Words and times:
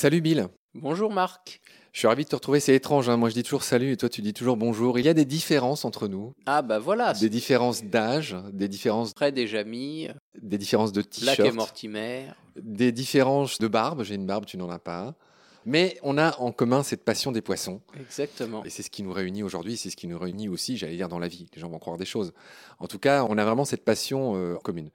Salut 0.00 0.22
Bill. 0.22 0.48
Bonjour 0.72 1.12
Marc. 1.12 1.60
Je 1.92 1.98
suis 1.98 2.08
ravi 2.08 2.24
de 2.24 2.30
te 2.30 2.34
retrouver, 2.34 2.58
c'est 2.58 2.74
étrange, 2.74 3.10
hein. 3.10 3.18
moi 3.18 3.28
je 3.28 3.34
dis 3.34 3.42
toujours 3.42 3.64
salut 3.64 3.92
et 3.92 3.96
toi 3.98 4.08
tu 4.08 4.22
dis 4.22 4.32
toujours 4.32 4.56
bonjour. 4.56 4.98
Il 4.98 5.04
y 5.04 5.10
a 5.10 5.12
des 5.12 5.26
différences 5.26 5.84
entre 5.84 6.08
nous. 6.08 6.32
Ah 6.46 6.62
bah 6.62 6.78
voilà. 6.78 7.12
Des 7.12 7.28
différences 7.28 7.84
d'âge, 7.84 8.34
des 8.50 8.66
différences... 8.66 9.12
Près 9.12 9.30
des 9.30 9.46
Jamy. 9.46 10.08
Des 10.40 10.56
différences 10.56 10.92
de 10.92 11.02
t-shirt. 11.02 11.36
Lac 11.36 11.46
et 11.46 11.52
Mortimer. 11.52 12.28
Des 12.56 12.92
différences 12.92 13.58
de 13.58 13.68
barbe, 13.68 14.02
j'ai 14.02 14.14
une 14.14 14.24
barbe, 14.24 14.46
tu 14.46 14.56
n'en 14.56 14.70
as 14.70 14.78
pas. 14.78 15.14
Mais 15.66 15.98
on 16.02 16.18
a 16.18 16.38
en 16.38 16.52
commun 16.52 16.82
cette 16.82 17.04
passion 17.04 17.32
des 17.32 17.42
poissons. 17.42 17.80
Exactement. 18.00 18.64
Et 18.64 18.70
c'est 18.70 18.82
ce 18.82 18.90
qui 18.90 19.02
nous 19.02 19.12
réunit 19.12 19.42
aujourd'hui, 19.42 19.76
c'est 19.76 19.90
ce 19.90 19.96
qui 19.96 20.06
nous 20.06 20.18
réunit 20.18 20.48
aussi, 20.48 20.76
j'allais 20.76 20.96
dire, 20.96 21.08
dans 21.08 21.18
la 21.18 21.28
vie. 21.28 21.46
Les 21.54 21.60
gens 21.60 21.68
vont 21.68 21.78
croire 21.78 21.98
des 21.98 22.04
choses. 22.04 22.32
En 22.78 22.86
tout 22.86 22.98
cas, 22.98 23.24
on 23.28 23.36
a 23.38 23.44
vraiment 23.44 23.64
cette 23.64 23.84
passion 23.84 24.36
euh, 24.36 24.56
commune. 24.56 24.90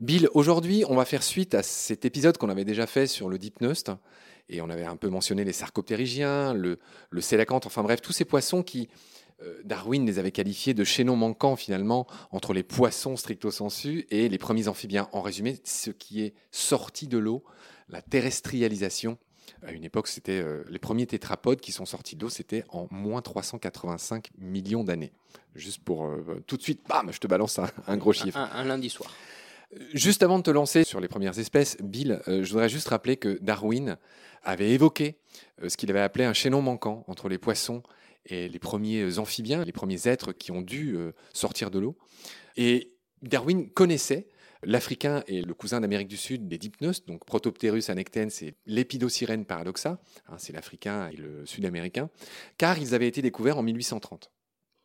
Bill, 0.00 0.28
aujourd'hui, 0.34 0.84
on 0.88 0.96
va 0.96 1.04
faire 1.04 1.22
suite 1.22 1.54
à 1.54 1.62
cet 1.62 2.04
épisode 2.04 2.38
qu'on 2.38 2.48
avait 2.48 2.64
déjà 2.64 2.86
fait 2.86 3.06
sur 3.06 3.28
le 3.28 3.38
Dipneust. 3.38 3.90
Et 4.48 4.62
on 4.62 4.70
avait 4.70 4.84
un 4.84 4.96
peu 4.96 5.08
mentionné 5.08 5.44
les 5.44 5.52
sarcoptérygiens, 5.52 6.54
le, 6.54 6.78
le 7.10 7.20
sélacanthe, 7.20 7.66
enfin 7.66 7.82
bref, 7.82 8.00
tous 8.00 8.12
ces 8.12 8.24
poissons 8.24 8.62
qui, 8.62 8.88
euh, 9.42 9.60
Darwin 9.64 10.04
les 10.04 10.18
avait 10.18 10.32
qualifiés 10.32 10.74
de 10.74 10.82
chaînons 10.84 11.16
manquants 11.16 11.54
finalement 11.54 12.06
entre 12.32 12.52
les 12.52 12.64
poissons 12.64 13.16
stricto 13.16 13.50
sensu 13.50 14.06
et 14.10 14.28
les 14.28 14.38
premiers 14.38 14.68
amphibiens. 14.68 15.08
En 15.12 15.22
résumé, 15.22 15.60
ce 15.64 15.90
qui 15.90 16.22
est 16.22 16.34
sorti 16.50 17.06
de 17.06 17.18
l'eau, 17.18 17.44
la 17.88 18.02
terrestrialisation 18.02 19.16
à 19.62 19.72
une 19.72 19.84
époque, 19.84 20.08
c'était 20.08 20.40
euh, 20.40 20.64
les 20.68 20.78
premiers 20.78 21.06
tétrapodes 21.06 21.60
qui 21.60 21.72
sont 21.72 21.86
sortis 21.86 22.16
de 22.16 22.22
l'eau, 22.22 22.30
c'était 22.30 22.64
en 22.68 22.86
moins 22.90 23.22
385 23.22 24.30
millions 24.38 24.84
d'années. 24.84 25.12
Juste 25.54 25.82
pour 25.82 26.06
euh, 26.06 26.42
tout 26.46 26.56
de 26.56 26.62
suite, 26.62 26.82
bam, 26.88 27.12
je 27.12 27.18
te 27.18 27.26
balance 27.26 27.58
un, 27.86 27.96
gros 27.96 28.12
chiffre. 28.12 28.38
Un, 28.38 28.64
lundi 28.64 28.90
soir. 28.90 29.10
Juste 29.92 30.22
avant 30.22 30.38
de 30.38 30.42
te 30.42 30.50
lancer 30.50 30.84
sur 30.84 31.00
les 31.00 31.08
premières 31.08 31.38
espèces, 31.38 31.76
Bill, 31.80 32.22
je 32.26 32.50
voudrais 32.50 32.70
juste 32.70 32.88
rappeler 32.88 33.18
que 33.18 33.38
Darwin 33.42 33.98
avait 34.42 34.70
évoqué 34.70 35.18
ce 35.66 35.76
qu'il 35.76 35.90
avait 35.90 36.00
appelé 36.00 36.24
un 36.24 36.32
chaînon 36.32 36.62
manquant 36.62 37.04
entre 37.06 37.28
les 37.28 37.36
poissons 37.36 37.82
et 38.24 38.48
les 38.48 38.58
premiers 38.58 39.18
amphibiens, 39.18 39.64
les 39.64 39.72
premiers 39.72 40.08
êtres 40.08 40.32
qui 40.32 40.52
ont 40.52 40.62
dû 40.62 40.96
sortir 41.34 41.70
de 41.70 41.80
l'eau. 41.80 41.98
Et 42.56 42.94
Darwin 43.20 43.68
connaissait 43.68 44.28
L'Africain 44.62 45.22
est 45.26 45.46
le 45.46 45.54
cousin 45.54 45.80
d'Amérique 45.80 46.08
du 46.08 46.16
Sud 46.16 46.48
des 46.48 46.58
dipneustes, 46.58 47.06
donc 47.06 47.24
Protopterus 47.24 47.90
annectens 47.90 48.30
c'est 48.30 48.54
l'Épidocyrène 48.66 49.44
paradoxa, 49.44 50.00
hein, 50.28 50.36
c'est 50.38 50.52
l'Africain 50.52 51.08
et 51.10 51.16
le 51.16 51.46
Sud-Américain, 51.46 52.10
car 52.56 52.78
ils 52.78 52.94
avaient 52.94 53.08
été 53.08 53.22
découverts 53.22 53.58
en 53.58 53.62
1830. 53.62 54.30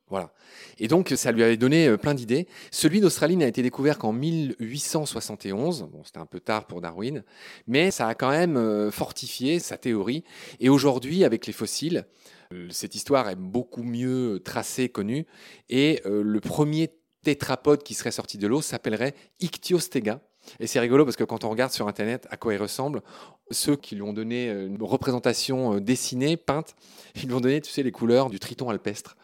Voilà. 0.09 0.31
Et 0.77 0.88
donc, 0.88 1.11
ça 1.16 1.31
lui 1.31 1.44
avait 1.44 1.57
donné 1.57 1.88
euh, 1.88 1.97
plein 1.97 2.13
d'idées. 2.13 2.47
Celui 2.71 2.99
d'Australie 2.99 3.38
n'a 3.38 3.47
été 3.47 3.61
découvert 3.63 3.97
qu'en 3.97 4.11
1871. 4.11 5.89
Bon, 5.91 6.03
c'était 6.03 6.19
un 6.19 6.25
peu 6.25 6.39
tard 6.39 6.67
pour 6.67 6.81
Darwin, 6.81 7.23
mais 7.67 7.89
ça 7.89 8.07
a 8.07 8.13
quand 8.13 8.29
même 8.29 8.57
euh, 8.57 8.91
fortifié 8.91 9.59
sa 9.59 9.77
théorie. 9.77 10.23
Et 10.59 10.69
aujourd'hui, 10.69 11.23
avec 11.23 11.47
les 11.47 11.53
fossiles, 11.53 12.05
euh, 12.53 12.67
cette 12.69 12.95
histoire 12.95 13.29
est 13.29 13.35
beaucoup 13.35 13.83
mieux 13.83 14.41
tracée, 14.44 14.89
connue. 14.89 15.25
Et 15.69 16.01
le 16.05 16.39
premier 16.39 16.91
tétrapode 17.23 17.83
qui 17.83 17.93
serait 17.93 18.11
sorti 18.11 18.38
de 18.38 18.47
l'eau 18.47 18.61
s'appellerait 18.61 19.16
Ichthyostega. 19.41 20.19
Et 20.59 20.67
c'est 20.67 20.79
rigolo 20.79 21.05
parce 21.05 21.16
que 21.16 21.23
quand 21.23 21.45
on 21.45 21.49
regarde 21.49 21.71
sur 21.71 21.88
Internet 21.88 22.27
à 22.29 22.38
quoi 22.38 22.53
il 22.53 22.61
ressemble, 22.61 23.02
ceux 23.49 23.75
qui 23.75 23.95
lui 23.95 24.02
ont 24.02 24.13
donné 24.13 24.49
une 24.49 24.81
représentation 24.81 25.75
euh, 25.75 25.79
dessinée, 25.79 26.38
peinte, 26.38 26.75
ils 27.16 27.27
lui 27.27 27.33
ont 27.33 27.41
donné, 27.41 27.61
tu 27.61 27.71
sais, 27.71 27.83
les 27.83 27.91
couleurs 27.91 28.29
du 28.29 28.39
triton 28.39 28.69
alpestre. 28.69 29.16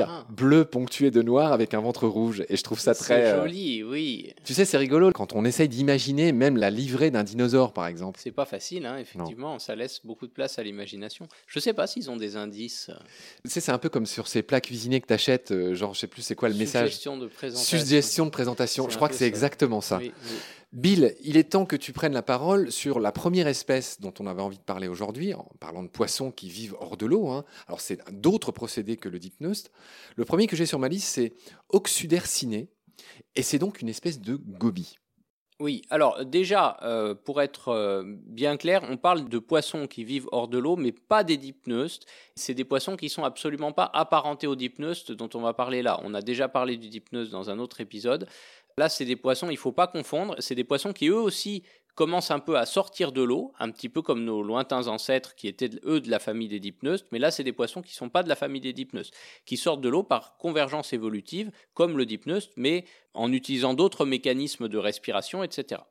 Ah. 0.00 0.24
bleu 0.30 0.64
ponctué 0.64 1.10
de 1.10 1.22
noir 1.22 1.52
avec 1.52 1.74
un 1.74 1.80
ventre 1.80 2.08
rouge. 2.08 2.44
Et 2.48 2.56
je 2.56 2.62
trouve 2.62 2.78
ça 2.78 2.94
très. 2.94 3.22
C'est 3.22 3.32
euh, 3.32 3.42
joli, 3.42 3.82
oui. 3.82 4.32
Tu 4.44 4.54
sais, 4.54 4.64
c'est 4.64 4.78
rigolo 4.78 5.12
quand 5.12 5.34
on 5.34 5.44
essaye 5.44 5.68
d'imaginer 5.68 6.32
même 6.32 6.56
la 6.56 6.70
livrée 6.70 7.10
d'un 7.10 7.22
dinosaure, 7.22 7.72
par 7.72 7.86
exemple. 7.86 8.18
C'est 8.22 8.32
pas 8.32 8.46
facile, 8.46 8.86
hein, 8.86 8.96
effectivement. 8.98 9.58
Ça 9.58 9.76
laisse 9.76 10.00
beaucoup 10.04 10.26
de 10.26 10.32
place 10.32 10.58
à 10.58 10.62
l'imagination. 10.62 11.28
Je 11.46 11.58
sais 11.58 11.72
pas 11.72 11.86
s'ils 11.86 12.10
ont 12.10 12.16
des 12.16 12.36
indices. 12.36 12.90
Tu 13.44 13.50
sais, 13.50 13.60
c'est 13.60 13.72
un 13.72 13.78
peu 13.78 13.88
comme 13.88 14.06
sur 14.06 14.26
ces 14.26 14.42
plats 14.42 14.60
cuisinés 14.60 15.00
que 15.00 15.06
tu 15.06 15.12
achètes, 15.12 15.50
euh, 15.50 15.74
genre, 15.74 15.94
je 15.94 16.00
sais 16.00 16.06
plus 16.06 16.22
c'est 16.22 16.34
quoi 16.34 16.48
le 16.48 16.54
message. 16.54 16.88
Suggestion 16.88 17.18
de 17.18 17.26
présentation. 17.26 17.78
Suggestion 17.78 18.26
de 18.26 18.30
présentation. 18.30 18.88
Je 18.88 18.96
crois 18.96 19.08
que 19.08 19.14
c'est 19.14 19.26
exactement 19.26 19.80
ça. 19.80 20.00
Bill, 20.74 21.14
il 21.22 21.36
est 21.36 21.52
temps 21.52 21.66
que 21.66 21.76
tu 21.76 21.92
prennes 21.92 22.14
la 22.14 22.22
parole 22.22 22.72
sur 22.72 22.98
la 22.98 23.12
première 23.12 23.46
espèce 23.46 24.00
dont 24.00 24.12
on 24.18 24.26
avait 24.26 24.42
envie 24.42 24.58
de 24.58 24.62
parler 24.64 24.88
aujourd'hui, 24.88 25.32
en 25.32 25.46
parlant 25.60 25.84
de 25.84 25.88
poissons 25.88 26.32
qui 26.32 26.48
vivent 26.48 26.74
hors 26.80 26.96
de 26.96 27.06
l'eau. 27.06 27.28
Hein. 27.28 27.44
Alors, 27.68 27.80
c'est 27.80 28.00
d'autres 28.10 28.50
procédés 28.50 28.96
que 28.96 29.08
le 29.08 29.20
dipneust. 29.20 29.70
Le 30.16 30.24
premier 30.24 30.48
que 30.48 30.56
j'ai 30.56 30.66
sur 30.66 30.80
ma 30.80 30.88
liste, 30.88 31.06
c'est 31.06 31.32
Oxuderciné, 31.68 32.70
et 33.36 33.42
c'est 33.42 33.60
donc 33.60 33.82
une 33.82 33.88
espèce 33.88 34.20
de 34.20 34.34
gobie. 34.34 34.96
Oui, 35.60 35.82
alors 35.88 36.24
déjà, 36.24 36.76
euh, 36.82 37.14
pour 37.14 37.40
être 37.40 37.68
euh, 37.68 38.02
bien 38.04 38.56
clair, 38.56 38.82
on 38.90 38.96
parle 38.96 39.28
de 39.28 39.38
poissons 39.38 39.86
qui 39.86 40.02
vivent 40.02 40.28
hors 40.32 40.48
de 40.48 40.58
l'eau, 40.58 40.74
mais 40.74 40.90
pas 40.90 41.22
des 41.22 41.36
dipneustes. 41.36 42.06
C'est 42.34 42.54
des 42.54 42.64
poissons 42.64 42.96
qui 42.96 43.08
sont 43.08 43.22
absolument 43.22 43.70
pas 43.70 43.88
apparentés 43.94 44.48
aux 44.48 44.56
dipneustes 44.56 45.12
dont 45.12 45.30
on 45.34 45.40
va 45.40 45.54
parler 45.54 45.80
là. 45.80 46.00
On 46.02 46.12
a 46.12 46.22
déjà 46.22 46.48
parlé 46.48 46.76
du 46.76 46.88
dipneust 46.88 47.30
dans 47.30 47.50
un 47.50 47.60
autre 47.60 47.80
épisode. 47.80 48.26
Là, 48.76 48.88
c'est 48.88 49.04
des 49.04 49.16
poissons, 49.16 49.48
il 49.50 49.54
ne 49.54 49.58
faut 49.58 49.72
pas 49.72 49.86
confondre, 49.86 50.34
c'est 50.40 50.54
des 50.54 50.64
poissons 50.64 50.92
qui 50.92 51.08
eux 51.08 51.20
aussi 51.20 51.62
commencent 51.94 52.32
un 52.32 52.40
peu 52.40 52.58
à 52.58 52.66
sortir 52.66 53.12
de 53.12 53.22
l'eau, 53.22 53.52
un 53.60 53.70
petit 53.70 53.88
peu 53.88 54.02
comme 54.02 54.24
nos 54.24 54.42
lointains 54.42 54.88
ancêtres 54.88 55.36
qui 55.36 55.46
étaient 55.46 55.70
eux 55.84 56.00
de 56.00 56.10
la 56.10 56.18
famille 56.18 56.48
des 56.48 56.58
dipneustes, 56.58 57.06
mais 57.12 57.20
là 57.20 57.30
c'est 57.30 57.44
des 57.44 57.52
poissons 57.52 57.82
qui 57.82 57.92
ne 57.92 57.96
sont 57.96 58.08
pas 58.08 58.24
de 58.24 58.28
la 58.28 58.34
famille 58.34 58.60
des 58.60 58.72
dipneustes, 58.72 59.14
qui 59.46 59.56
sortent 59.56 59.80
de 59.80 59.88
l'eau 59.88 60.02
par 60.02 60.36
convergence 60.36 60.92
évolutive, 60.92 61.52
comme 61.72 61.96
le 61.96 62.04
dipneuste, 62.04 62.52
mais 62.56 62.84
en 63.14 63.32
utilisant 63.32 63.74
d'autres 63.74 64.06
mécanismes 64.06 64.68
de 64.68 64.78
respiration, 64.78 65.44
etc. 65.44 65.82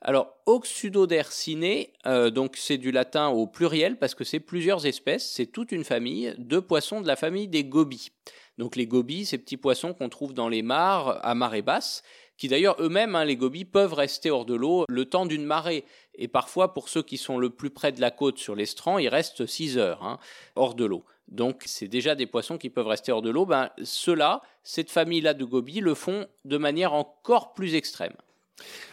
Alors, 0.00 0.36
Oxudoderciné, 0.46 1.92
euh, 2.06 2.30
donc 2.30 2.56
c'est 2.56 2.78
du 2.78 2.92
latin 2.92 3.28
au 3.28 3.48
pluriel 3.48 3.98
parce 3.98 4.14
que 4.14 4.22
c'est 4.22 4.38
plusieurs 4.38 4.86
espèces, 4.86 5.28
c'est 5.28 5.46
toute 5.46 5.72
une 5.72 5.82
famille 5.82 6.34
de 6.38 6.60
poissons 6.60 7.00
de 7.00 7.08
la 7.08 7.16
famille 7.16 7.48
des 7.48 7.64
gobies. 7.64 8.12
Donc 8.58 8.76
les 8.76 8.86
gobies, 8.86 9.26
ces 9.26 9.38
petits 9.38 9.56
poissons 9.56 9.94
qu'on 9.94 10.08
trouve 10.08 10.34
dans 10.34 10.48
les 10.48 10.62
mares 10.62 11.24
à 11.24 11.34
marée 11.34 11.62
basse, 11.62 12.02
qui 12.38 12.48
d'ailleurs 12.48 12.76
eux-mêmes, 12.80 13.14
hein, 13.16 13.24
les 13.24 13.36
gobies, 13.36 13.64
peuvent 13.64 13.92
rester 13.92 14.30
hors 14.30 14.46
de 14.46 14.54
l'eau 14.54 14.84
le 14.88 15.04
temps 15.04 15.26
d'une 15.26 15.44
marée. 15.44 15.84
Et 16.14 16.28
parfois, 16.28 16.72
pour 16.72 16.88
ceux 16.88 17.02
qui 17.02 17.18
sont 17.18 17.36
le 17.36 17.50
plus 17.50 17.70
près 17.70 17.92
de 17.92 18.00
la 18.00 18.10
côte 18.10 18.38
sur 18.38 18.54
l'estran, 18.54 18.98
ils 18.98 19.08
restent 19.08 19.44
6 19.44 19.76
heures 19.76 20.02
hein, 20.04 20.18
hors 20.56 20.74
de 20.74 20.84
l'eau. 20.84 21.04
Donc 21.26 21.62
c'est 21.66 21.88
déjà 21.88 22.14
des 22.14 22.26
poissons 22.26 22.56
qui 22.56 22.70
peuvent 22.70 22.86
rester 22.86 23.12
hors 23.12 23.22
de 23.22 23.30
l'eau. 23.30 23.44
Ben, 23.44 23.70
Ceux-là, 23.82 24.40
cette 24.62 24.90
famille-là 24.90 25.34
de 25.34 25.44
gobies, 25.44 25.80
le 25.80 25.94
font 25.94 26.26
de 26.44 26.56
manière 26.56 26.94
encore 26.94 27.52
plus 27.52 27.74
extrême. 27.74 28.14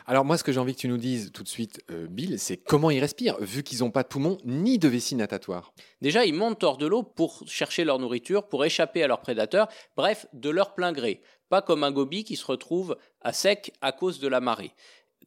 Alors 0.06 0.26
moi, 0.26 0.38
ce 0.38 0.44
que 0.44 0.52
j'ai 0.52 0.60
envie 0.60 0.76
que 0.76 0.80
tu 0.80 0.88
nous 0.88 0.98
dises 0.98 1.32
tout 1.34 1.44
de 1.44 1.48
suite, 1.48 1.84
euh, 1.92 2.08
Bill, 2.08 2.38
c'est 2.40 2.58
comment 2.58 2.92
ils 2.92 3.00
respirent, 3.00 3.38
vu 3.40 3.64
qu'ils 3.64 3.80
n'ont 3.80 3.92
pas 3.92 4.04
de 4.04 4.08
poumons 4.08 4.38
ni 4.46 4.78
de 4.78 4.88
vessie 4.88 5.16
natatoire. 5.16 5.74
Déjà, 6.02 6.26
ils 6.26 6.34
montent 6.34 6.64
hors 6.64 6.78
de 6.78 6.86
l'eau 6.86 7.04
pour 7.04 7.44
chercher 7.48 7.84
leur 7.84 8.00
nourriture, 8.00 8.48
pour 8.48 8.66
échapper 8.66 9.04
à 9.04 9.08
leurs 9.08 9.22
prédateurs, 9.22 9.68
bref, 9.96 10.28
de 10.34 10.50
leur 10.50 10.76
plein 10.76 10.92
gré. 10.92 11.22
Pas 11.50 11.62
comme 11.62 11.84
un 11.84 11.92
gobie 11.92 12.24
qui 12.24 12.36
se 12.36 12.46
retrouve 12.46 12.98
à 13.22 13.34
sec 13.34 13.74
à 13.82 13.92
cause 13.92 14.20
de 14.20 14.28
la 14.28 14.40
marée. 14.40 14.74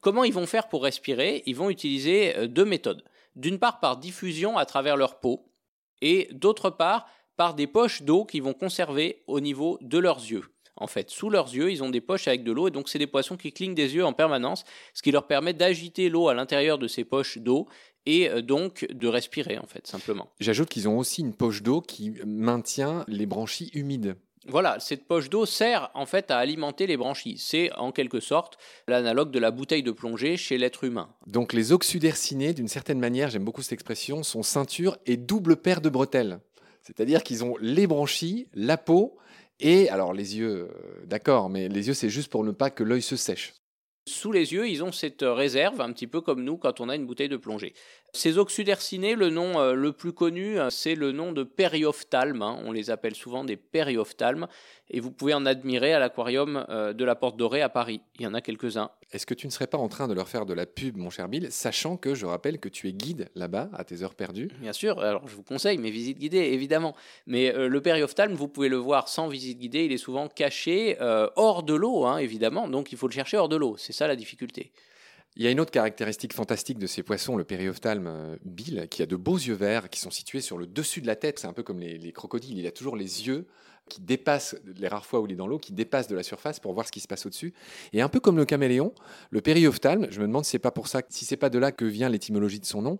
Comment 0.00 0.24
ils 0.24 0.32
vont 0.32 0.46
faire 0.46 0.68
pour 0.68 0.84
respirer? 0.84 1.42
Ils 1.46 1.56
vont 1.56 1.70
utiliser 1.70 2.36
euh, 2.36 2.46
deux 2.46 2.64
méthodes. 2.64 3.04
D'une 3.34 3.58
part 3.58 3.80
par 3.80 3.96
diffusion 3.96 4.58
à 4.58 4.66
travers 4.66 4.96
leur 4.96 5.20
peau, 5.20 5.52
et 6.00 6.28
d'autre 6.32 6.70
part 6.70 7.06
par 7.36 7.54
des 7.54 7.66
poches 7.66 8.02
d'eau 8.02 8.24
qu'ils 8.24 8.42
vont 8.42 8.54
conserver 8.54 9.22
au 9.26 9.40
niveau 9.40 9.78
de 9.80 9.98
leurs 9.98 10.18
yeux 10.18 10.44
en 10.80 10.86
fait. 10.86 11.10
Sous 11.10 11.30
leurs 11.30 11.54
yeux, 11.54 11.70
ils 11.70 11.82
ont 11.82 11.90
des 11.90 12.00
poches 12.00 12.28
avec 12.28 12.44
de 12.44 12.52
l'eau, 12.52 12.68
et 12.68 12.70
donc 12.70 12.88
c'est 12.88 12.98
des 12.98 13.06
poissons 13.06 13.36
qui 13.36 13.52
clignent 13.52 13.74
des 13.74 13.94
yeux 13.94 14.04
en 14.04 14.12
permanence, 14.12 14.64
ce 14.94 15.02
qui 15.02 15.10
leur 15.10 15.26
permet 15.26 15.52
d'agiter 15.52 16.08
l'eau 16.08 16.28
à 16.28 16.34
l'intérieur 16.34 16.78
de 16.78 16.88
ces 16.88 17.04
poches 17.04 17.38
d'eau, 17.38 17.68
et 18.06 18.28
euh, 18.30 18.42
donc 18.42 18.86
de 18.90 19.08
respirer, 19.08 19.58
en 19.58 19.66
fait, 19.66 19.86
simplement. 19.86 20.30
J'ajoute 20.40 20.68
qu'ils 20.68 20.88
ont 20.88 20.98
aussi 20.98 21.20
une 21.20 21.34
poche 21.34 21.62
d'eau 21.62 21.80
qui 21.80 22.14
maintient 22.24 23.04
les 23.08 23.26
branchies 23.26 23.70
humides. 23.74 24.16
Voilà, 24.46 24.80
cette 24.80 25.06
poche 25.06 25.28
d'eau 25.28 25.44
sert 25.44 25.90
en 25.92 26.06
fait 26.06 26.30
à 26.30 26.38
alimenter 26.38 26.86
les 26.86 26.96
branchies. 26.96 27.36
C'est 27.38 27.70
en 27.74 27.92
quelque 27.92 28.18
sorte 28.18 28.56
l'analogue 28.86 29.30
de 29.30 29.38
la 29.38 29.50
bouteille 29.50 29.82
de 29.82 29.90
plongée 29.90 30.38
chez 30.38 30.56
l'être 30.56 30.84
humain. 30.84 31.10
Donc 31.26 31.52
les 31.52 31.72
oxudercinés, 31.72 32.54
d'une 32.54 32.68
certaine 32.68 32.98
manière, 32.98 33.28
j'aime 33.28 33.44
beaucoup 33.44 33.60
cette 33.60 33.74
expression, 33.74 34.22
sont 34.22 34.42
ceinture 34.42 34.96
et 35.04 35.18
double 35.18 35.56
paire 35.56 35.82
de 35.82 35.90
bretelles. 35.90 36.40
C'est-à-dire 36.82 37.22
qu'ils 37.22 37.44
ont 37.44 37.56
les 37.60 37.86
branchies, 37.86 38.48
la 38.54 38.78
peau 38.78 39.18
et 39.60 39.88
alors 39.88 40.12
les 40.12 40.36
yeux, 40.36 40.68
euh, 40.70 41.04
d'accord, 41.06 41.48
mais 41.50 41.68
les 41.68 41.88
yeux 41.88 41.94
c'est 41.94 42.10
juste 42.10 42.30
pour 42.30 42.44
ne 42.44 42.52
pas 42.52 42.70
que 42.70 42.84
l'œil 42.84 43.02
se 43.02 43.16
sèche. 43.16 43.54
Sous 44.08 44.32
les 44.32 44.54
yeux, 44.54 44.66
ils 44.66 44.82
ont 44.82 44.90
cette 44.90 45.20
réserve, 45.22 45.82
un 45.82 45.92
petit 45.92 46.06
peu 46.06 46.22
comme 46.22 46.42
nous 46.42 46.56
quand 46.56 46.80
on 46.80 46.88
a 46.88 46.96
une 46.96 47.04
bouteille 47.04 47.28
de 47.28 47.36
plongée. 47.36 47.74
Ces 48.14 48.38
oxudercinés, 48.38 49.14
le 49.14 49.28
nom 49.28 49.60
euh, 49.60 49.74
le 49.74 49.92
plus 49.92 50.12
connu, 50.12 50.58
euh, 50.58 50.70
c'est 50.70 50.94
le 50.94 51.12
nom 51.12 51.32
de 51.32 51.42
périophthalmes. 51.42 52.40
Hein. 52.40 52.58
On 52.64 52.72
les 52.72 52.90
appelle 52.90 53.14
souvent 53.14 53.44
des 53.44 53.56
périophthalmes. 53.56 54.48
Et 54.88 55.00
vous 55.00 55.10
pouvez 55.10 55.34
en 55.34 55.44
admirer 55.44 55.92
à 55.92 55.98
l'aquarium 55.98 56.64
euh, 56.70 56.94
de 56.94 57.04
la 57.04 57.14
Porte 57.14 57.36
Dorée 57.36 57.60
à 57.60 57.68
Paris. 57.68 58.00
Il 58.18 58.22
y 58.22 58.26
en 58.26 58.32
a 58.32 58.40
quelques-uns. 58.40 58.90
Est-ce 59.12 59.26
que 59.26 59.34
tu 59.34 59.46
ne 59.46 59.52
serais 59.52 59.66
pas 59.66 59.76
en 59.76 59.88
train 59.88 60.08
de 60.08 60.14
leur 60.14 60.26
faire 60.26 60.46
de 60.46 60.54
la 60.54 60.64
pub, 60.64 60.96
mon 60.96 61.10
cher 61.10 61.28
Bill, 61.28 61.52
sachant 61.52 61.98
que 61.98 62.14
je 62.14 62.24
rappelle 62.24 62.58
que 62.58 62.70
tu 62.70 62.88
es 62.88 62.92
guide 62.92 63.28
là-bas, 63.34 63.68
à 63.74 63.84
tes 63.84 64.02
heures 64.02 64.14
perdues? 64.14 64.50
Bien 64.60 64.72
sûr. 64.72 64.98
Alors, 65.00 65.28
je 65.28 65.36
vous 65.36 65.42
conseille 65.42 65.76
mes 65.76 65.90
visites 65.90 66.18
guidées, 66.18 66.38
évidemment. 66.38 66.94
Mais 67.26 67.52
le 67.52 67.80
périophthalme, 67.80 68.34
vous 68.34 68.48
pouvez 68.48 68.68
le 68.68 68.76
voir 68.76 69.08
sans 69.08 69.28
visite 69.28 69.58
guidée. 69.58 69.84
Il 69.84 69.92
est 69.92 69.98
souvent 69.98 70.28
caché 70.28 70.96
hors 71.36 71.62
de 71.62 71.74
l'eau, 71.74 72.04
hein, 72.04 72.18
évidemment. 72.18 72.68
Donc, 72.68 72.92
il 72.92 72.98
faut 72.98 73.08
le 73.08 73.12
chercher 73.12 73.38
hors 73.38 73.48
de 73.48 73.56
l'eau. 73.56 73.76
C'est 73.78 73.94
ça 73.94 74.06
la 74.06 74.16
difficulté. 74.16 74.72
Il 75.38 75.44
y 75.44 75.46
a 75.46 75.52
une 75.52 75.60
autre 75.60 75.70
caractéristique 75.70 76.32
fantastique 76.32 76.78
de 76.78 76.88
ces 76.88 77.04
poissons, 77.04 77.36
le 77.36 77.44
périophthalme 77.44 78.08
euh, 78.08 78.36
bill, 78.44 78.88
qui 78.90 79.02
a 79.02 79.06
de 79.06 79.14
beaux 79.14 79.36
yeux 79.36 79.54
verts 79.54 79.88
qui 79.88 80.00
sont 80.00 80.10
situés 80.10 80.40
sur 80.40 80.58
le 80.58 80.66
dessus 80.66 81.00
de 81.00 81.06
la 81.06 81.14
tête. 81.14 81.38
C'est 81.38 81.46
un 81.46 81.52
peu 81.52 81.62
comme 81.62 81.78
les, 81.78 82.10
crocodiles. 82.10 82.58
Il 82.58 82.66
a 82.66 82.72
toujours 82.72 82.96
les 82.96 83.28
yeux 83.28 83.46
qui 83.88 84.00
dépassent, 84.00 84.56
les 84.76 84.88
rares 84.88 85.06
fois 85.06 85.20
où 85.20 85.26
il 85.26 85.32
est 85.32 85.36
dans 85.36 85.46
l'eau, 85.46 85.60
qui 85.60 85.72
dépassent 85.72 86.08
de 86.08 86.16
la 86.16 86.24
surface 86.24 86.58
pour 86.58 86.72
voir 86.72 86.88
ce 86.88 86.90
qui 86.90 86.98
se 86.98 87.06
passe 87.06 87.24
au-dessus. 87.24 87.54
Et 87.92 88.02
un 88.02 88.08
peu 88.08 88.18
comme 88.18 88.36
le 88.36 88.46
caméléon, 88.46 88.92
le 89.30 89.40
périophthalme, 89.40 90.08
je 90.10 90.20
me 90.20 90.26
demande 90.26 90.44
si 90.44 90.50
c'est 90.50 90.58
pas 90.58 90.72
pour 90.72 90.88
ça, 90.88 91.02
si 91.08 91.24
c'est 91.24 91.36
pas 91.36 91.50
de 91.50 91.58
là 91.60 91.70
que 91.70 91.84
vient 91.84 92.08
l'étymologie 92.08 92.58
de 92.58 92.66
son 92.66 92.82
nom, 92.82 92.98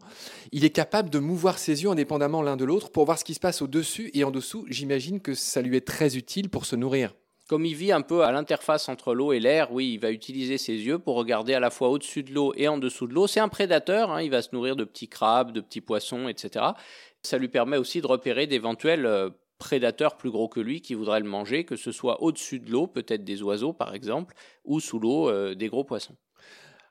il 0.53 0.65
est 0.65 0.71
capable 0.71 1.11
de 1.11 1.19
mouvoir 1.19 1.59
ses 1.59 1.83
yeux 1.83 1.91
indépendamment 1.91 2.41
l'un 2.43 2.57
de 2.57 2.65
l'autre 2.65 2.91
pour 2.91 3.05
voir 3.05 3.19
ce 3.19 3.25
qui 3.25 3.35
se 3.35 3.41
passe 3.41 3.63
au-dessus 3.63 4.13
et 4.15 4.23
en 4.23 4.31
dessous. 4.31 4.65
J'imagine 4.69 5.21
que 5.21 5.35
ça 5.35 5.61
lui 5.61 5.77
est 5.77 5.87
très 5.87 6.17
utile 6.17 6.51
pour 6.51 6.67
se 6.67 6.77
nourrir. 6.77 7.15
Comme 7.49 7.65
il 7.65 7.75
vit 7.75 7.93
un 7.93 8.03
peu 8.03 8.25
à 8.25 8.31
l'interface 8.31 8.91
entre 8.91 9.15
l'eau 9.15 9.33
et 9.33 9.41
l'air, 9.41 9.73
oui, 9.73 9.95
il 9.95 9.99
va 9.99 10.11
utiliser 10.11 10.59
ses 10.59 10.75
yeux 10.75 10.99
pour 10.99 11.17
regarder 11.17 11.55
à 11.55 11.61
la 11.61 11.71
fois 11.71 11.89
au-dessus 11.89 12.23
de 12.23 12.35
l'eau 12.35 12.53
et 12.55 12.69
en 12.69 12.77
dessous 12.77 13.07
de 13.07 13.15
l'eau. 13.15 13.27
C'est 13.27 13.41
un 13.41 13.49
prédateur, 13.49 14.11
hein, 14.11 14.21
il 14.21 14.31
va 14.31 14.43
se 14.43 14.51
nourrir 14.53 14.77
de 14.77 14.85
petits 14.85 15.09
crabes, 15.09 15.53
de 15.53 15.63
petits 15.63 15.81
poissons, 15.81 16.29
etc. 16.29 16.67
Ça 17.23 17.39
lui 17.39 17.49
permet 17.49 17.79
aussi 17.79 18.03
de 18.03 18.07
repérer 18.07 18.47
d'éventuels 18.47 19.07
euh, 19.07 19.31
prédateurs 19.57 20.19
plus 20.19 20.31
gros 20.31 20.49
que 20.49 20.61
lui 20.61 20.83
qui 20.83 20.93
voudraient 20.93 21.21
le 21.21 21.29
manger, 21.29 21.65
que 21.65 21.77
ce 21.77 21.91
soit 21.91 22.23
au-dessus 22.23 22.61
de 22.61 22.71
l'eau, 22.71 22.87
peut-être 22.87 23.25
des 23.25 23.43
oiseaux 23.43 23.73
par 23.73 23.95
exemple, 23.95 24.35
ou 24.67 24.79
sous 24.79 24.99
l'eau, 24.99 25.31
euh, 25.31 25.55
des 25.55 25.69
gros 25.69 25.85
poissons. 25.85 26.17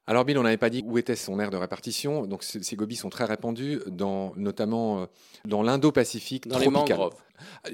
Alors 0.10 0.24
Bill, 0.24 0.38
on 0.38 0.44
n'avait 0.44 0.58
pas 0.58 0.70
dit 0.70 0.84
où 0.86 0.98
était 0.98 1.18
son 1.18 1.40
aire 1.40 1.50
de 1.50 1.58
répartition. 1.58 2.26
Donc 2.26 2.44
ces 2.44 2.76
gobies 2.78 2.96
sont 2.96 3.10
très 3.10 3.26
répandus, 3.26 3.82
dans, 3.88 4.34
notamment 4.38 5.02
euh, 5.02 5.06
dans 5.46 5.62
l'Indo-Pacifique 5.62 6.48
dans 6.48 6.60
les 6.60 6.70
mangroves. 6.70 7.16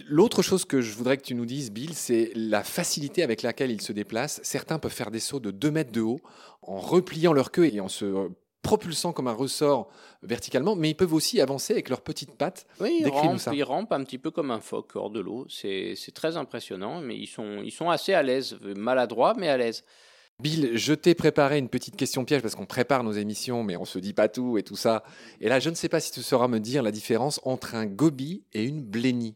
L'autre 0.07 0.41
chose 0.41 0.65
que 0.65 0.81
je 0.81 0.93
voudrais 0.95 1.17
que 1.17 1.21
tu 1.21 1.35
nous 1.35 1.45
dises, 1.45 1.71
Bill, 1.71 1.93
c'est 1.93 2.31
la 2.35 2.63
facilité 2.63 3.23
avec 3.23 3.43
laquelle 3.43 3.71
ils 3.71 3.81
se 3.81 3.93
déplacent. 3.93 4.41
Certains 4.43 4.79
peuvent 4.79 4.91
faire 4.91 5.11
des 5.11 5.19
sauts 5.19 5.39
de 5.39 5.51
2 5.51 5.71
mètres 5.71 5.91
de 5.91 6.01
haut 6.01 6.19
en 6.63 6.79
repliant 6.79 7.33
leur 7.33 7.51
queue 7.51 7.71
et 7.71 7.79
en 7.79 7.87
se 7.87 8.29
propulsant 8.63 9.11
comme 9.11 9.27
un 9.27 9.33
ressort 9.33 9.89
verticalement, 10.23 10.75
mais 10.75 10.89
ils 10.89 10.95
peuvent 10.95 11.13
aussi 11.13 11.39
avancer 11.39 11.73
avec 11.73 11.89
leurs 11.89 12.01
petites 12.01 12.35
pattes. 12.35 12.65
Oui, 12.79 12.97
ils 13.01 13.09
rampent, 13.09 13.41
ils 13.51 13.63
rampent, 13.63 13.91
un 13.91 14.03
petit 14.03 14.17
peu 14.17 14.31
comme 14.31 14.51
un 14.51 14.61
phoque 14.61 14.95
hors 14.95 15.11
de 15.11 15.19
l'eau. 15.19 15.45
C'est 15.49 15.95
très 16.15 16.37
impressionnant, 16.37 16.99
mais 16.99 17.15
ils 17.15 17.27
sont, 17.27 17.61
ils 17.63 17.71
sont 17.71 17.89
assez 17.89 18.13
à 18.13 18.23
l'aise, 18.23 18.57
maladroits, 18.75 19.35
mais 19.37 19.49
à 19.49 19.57
l'aise. 19.57 19.83
Bill, 20.41 20.71
je 20.75 20.93
t'ai 20.93 21.13
préparé 21.13 21.57
une 21.57 21.69
petite 21.69 21.95
question 21.95 22.25
piège 22.25 22.41
parce 22.41 22.55
qu'on 22.55 22.65
prépare 22.65 23.03
nos 23.03 23.11
émissions, 23.11 23.63
mais 23.63 23.77
on 23.77 23.85
se 23.85 23.99
dit 23.99 24.13
pas 24.13 24.27
tout 24.27 24.57
et 24.57 24.63
tout 24.63 24.75
ça. 24.75 25.03
Et 25.39 25.47
là, 25.47 25.59
je 25.59 25.69
ne 25.69 25.75
sais 25.75 25.89
pas 25.89 25.99
si 25.99 26.11
tu 26.11 26.21
sauras 26.21 26.47
me 26.47 26.59
dire 26.59 26.83
la 26.83 26.91
différence 26.91 27.39
entre 27.43 27.75
un 27.75 27.85
goby 27.85 28.43
et 28.53 28.63
une 28.63 28.83
blénie. 28.83 29.35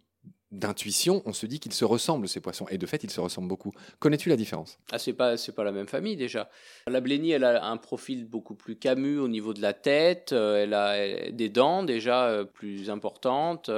D'intuition, 0.50 1.22
on 1.26 1.34
se 1.34 1.46
dit 1.46 1.60
qu'ils 1.60 1.74
se 1.74 1.84
ressemblent 1.84 2.28
ces 2.28 2.40
poissons, 2.40 2.68
et 2.70 2.78
de 2.78 2.86
fait, 2.86 3.04
ils 3.04 3.12
se 3.12 3.20
ressemblent 3.20 3.50
beaucoup. 3.50 3.74
Connais-tu 4.00 4.30
la 4.30 4.38
différence? 4.38 4.80
Ah, 4.94 4.98
c'est 4.98 5.12
pas, 5.12 5.36
c'est 5.36 5.52
pas 5.52 5.66
la 5.66 5.74
même 5.74 5.88
famille 5.88 6.16
déjà. 6.16 6.50
La 6.88 7.02
blénie, 7.02 7.32
elle 7.32 7.44
a 7.44 7.66
un 7.66 7.76
profil 7.76 8.26
beaucoup 8.26 8.56
plus 8.56 8.78
camus 8.78 9.20
au 9.20 9.28
niveau 9.28 9.54
de 9.54 9.62
la 9.62 9.74
tête. 9.74 10.32
Euh, 10.32 10.64
elle 10.64 10.74
a 10.74 11.32
des 11.32 11.50
dents 11.50 11.84
déjà 11.84 12.28
euh, 12.28 12.46
plus 12.46 12.90
importantes. 12.90 13.70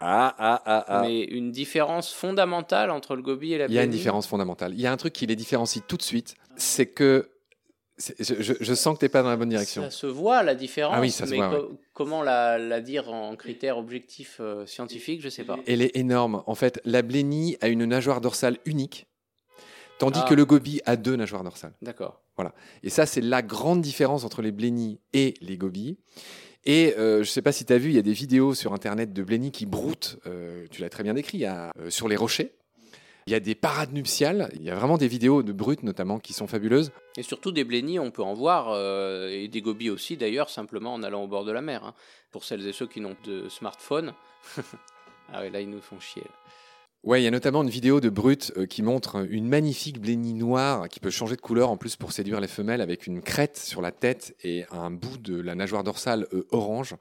Ah, 0.00 0.34
ah, 0.38 0.62
ah, 0.64 0.84
ah. 0.88 1.02
Mais 1.02 1.22
une 1.24 1.50
différence 1.50 2.12
fondamentale 2.12 2.90
entre 2.90 3.16
le 3.16 3.22
gobi 3.22 3.52
et 3.52 3.58
la 3.58 3.66
Il 3.66 3.72
y 3.72 3.78
a 3.78 3.84
une 3.84 3.90
différence 3.90 4.26
fondamentale. 4.26 4.72
Il 4.74 4.80
y 4.80 4.86
a 4.86 4.92
un 4.92 4.96
truc 4.96 5.12
qui 5.12 5.26
les 5.26 5.36
différencie 5.36 5.82
tout 5.86 5.96
de 5.96 6.02
suite, 6.02 6.34
c'est 6.56 6.86
que 6.86 7.30
je, 8.18 8.74
sens 8.74 8.94
que 8.94 9.00
tu 9.00 9.04
n'es 9.04 9.08
pas 9.10 9.22
dans 9.22 9.28
la 9.28 9.36
bonne 9.36 9.48
direction. 9.48 9.82
Ça 9.82 9.90
se 9.90 10.06
voit 10.06 10.42
la 10.42 10.54
différence, 10.54 10.94
ah 10.96 11.00
oui, 11.00 11.10
ça 11.10 11.26
se 11.26 11.32
mais 11.32 11.36
voit, 11.36 11.68
comment 11.92 12.22
la, 12.22 12.80
dire 12.80 13.12
en 13.12 13.36
critères 13.36 13.78
objectifs 13.78 14.38
euh, 14.40 14.64
scientifiques, 14.66 15.20
je 15.20 15.26
ne 15.26 15.30
sais 15.30 15.44
pas. 15.44 15.58
Elle 15.66 15.82
est 15.82 15.96
énorme. 15.96 16.42
En 16.46 16.54
fait, 16.54 16.80
la 16.84 17.02
blénie 17.02 17.56
a 17.60 17.68
une 17.68 17.84
nageoire 17.84 18.20
dorsale 18.20 18.58
unique, 18.64 19.06
tandis 19.98 20.20
que 20.28 20.34
le 20.34 20.44
gobi 20.44 20.80
a 20.86 20.96
deux 20.96 21.16
nageoires 21.16 21.44
dorsales. 21.44 21.74
D'accord. 21.82 22.22
Voilà. 22.36 22.54
Et 22.82 22.88
ça, 22.88 23.04
c'est 23.04 23.20
la 23.20 23.42
grande 23.42 23.82
différence 23.82 24.24
entre 24.24 24.40
les 24.40 24.52
blénies 24.52 24.98
et 25.12 25.34
les 25.42 25.58
gobies. 25.58 25.98
Et 26.64 26.94
euh, 26.98 27.16
je 27.16 27.18
ne 27.20 27.24
sais 27.24 27.42
pas 27.42 27.52
si 27.52 27.64
tu 27.64 27.72
as 27.72 27.78
vu, 27.78 27.88
il 27.88 27.94
y 27.94 27.98
a 27.98 28.02
des 28.02 28.12
vidéos 28.12 28.54
sur 28.54 28.72
Internet 28.72 29.12
de 29.12 29.22
Blenny 29.22 29.50
qui 29.50 29.66
broutent, 29.66 30.18
euh, 30.26 30.66
tu 30.70 30.82
l'as 30.82 30.90
très 30.90 31.02
bien 31.02 31.14
décrit, 31.14 31.46
euh, 31.46 31.70
sur 31.88 32.06
les 32.08 32.16
rochers. 32.16 32.52
Il 33.26 33.32
y 33.32 33.36
a 33.36 33.40
des 33.40 33.54
parades 33.54 33.92
nuptiales, 33.92 34.50
il 34.54 34.62
y 34.62 34.70
a 34.70 34.74
vraiment 34.74 34.98
des 34.98 35.06
vidéos 35.06 35.42
de 35.42 35.52
brutes 35.52 35.82
notamment 35.82 36.18
qui 36.18 36.32
sont 36.32 36.46
fabuleuses. 36.46 36.90
Et 37.16 37.22
surtout 37.22 37.52
des 37.52 37.64
blennies, 37.64 37.98
on 37.98 38.10
peut 38.10 38.22
en 38.22 38.34
voir, 38.34 38.76
et 39.28 39.46
des 39.46 39.60
gobies 39.60 39.90
aussi 39.90 40.16
d'ailleurs, 40.16 40.50
simplement 40.50 40.94
en 40.94 41.02
allant 41.02 41.22
au 41.22 41.28
bord 41.28 41.44
de 41.44 41.52
la 41.52 41.60
mer. 41.60 41.84
Hein. 41.84 41.94
Pour 42.32 42.44
celles 42.44 42.66
et 42.66 42.72
ceux 42.72 42.86
qui 42.86 43.00
n'ont 43.00 43.16
de 43.24 43.48
smartphone. 43.48 44.14
ah 45.32 45.42
oui, 45.42 45.50
là 45.50 45.60
ils 45.60 45.70
nous 45.70 45.82
font 45.82 46.00
chier. 46.00 46.24
Ouais, 47.02 47.22
il 47.22 47.24
y 47.24 47.26
a 47.26 47.30
notamment 47.30 47.62
une 47.62 47.70
vidéo 47.70 47.98
de 47.98 48.10
Brut 48.10 48.52
euh, 48.58 48.66
qui 48.66 48.82
montre 48.82 49.26
une 49.30 49.48
magnifique 49.48 49.98
blénie 49.98 50.34
noire 50.34 50.86
qui 50.86 51.00
peut 51.00 51.08
changer 51.08 51.34
de 51.34 51.40
couleur 51.40 51.70
en 51.70 51.78
plus 51.78 51.96
pour 51.96 52.12
séduire 52.12 52.40
les 52.40 52.46
femelles 52.46 52.82
avec 52.82 53.06
une 53.06 53.22
crête 53.22 53.56
sur 53.56 53.80
la 53.80 53.90
tête 53.90 54.36
et 54.44 54.66
un 54.70 54.90
bout 54.90 55.16
de 55.16 55.40
la 55.40 55.54
nageoire 55.54 55.82
dorsale 55.82 56.26
euh, 56.34 56.46
orange. 56.50 56.96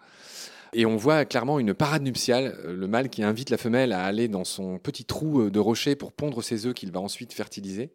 Et 0.72 0.86
on 0.86 0.96
voit 0.96 1.26
clairement 1.26 1.60
une 1.60 1.74
parade 1.74 2.04
nuptiale, 2.04 2.58
euh, 2.64 2.74
le 2.74 2.88
mâle 2.88 3.10
qui 3.10 3.24
invite 3.24 3.50
la 3.50 3.58
femelle 3.58 3.92
à 3.92 4.06
aller 4.06 4.30
dans 4.30 4.46
son 4.46 4.80
petit 4.80 5.04
trou 5.04 5.50
de 5.50 5.60
rocher 5.60 5.98
pour 5.98 6.14
pondre 6.14 6.42
ses 6.46 6.66
œufs 6.66 6.74
qu'il 6.74 6.94
va 6.94 7.02
ensuite 7.02 7.34
fertiliser. 7.34 7.92